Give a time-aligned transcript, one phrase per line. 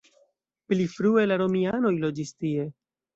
[0.71, 2.65] Pli frue la romianoj loĝis tie.